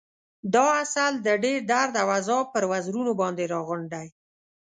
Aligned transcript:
دا 0.53 0.65
عسل 0.81 1.13
د 1.25 1.27
ډېر 1.43 1.59
درد 1.71 1.93
او 2.01 2.07
عذاب 2.17 2.45
پر 2.53 2.63
وزرونو 2.71 3.11
باندې 3.21 3.43
راغونډ 3.53 3.85
دی. 3.93 4.07